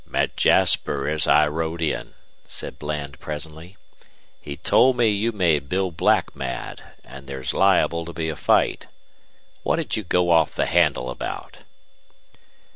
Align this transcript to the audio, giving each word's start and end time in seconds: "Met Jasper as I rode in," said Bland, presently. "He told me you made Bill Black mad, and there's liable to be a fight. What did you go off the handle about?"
"Met 0.07 0.35
Jasper 0.35 1.07
as 1.07 1.27
I 1.27 1.47
rode 1.47 1.79
in," 1.79 2.15
said 2.47 2.79
Bland, 2.79 3.19
presently. 3.19 3.77
"He 4.41 4.57
told 4.57 4.97
me 4.97 5.09
you 5.09 5.31
made 5.31 5.69
Bill 5.69 5.91
Black 5.91 6.35
mad, 6.35 6.81
and 7.03 7.27
there's 7.27 7.53
liable 7.53 8.05
to 8.05 8.11
be 8.13 8.27
a 8.27 8.35
fight. 8.35 8.87
What 9.61 9.75
did 9.75 9.95
you 9.95 10.03
go 10.03 10.31
off 10.31 10.55
the 10.55 10.65
handle 10.65 11.11
about?" 11.11 11.57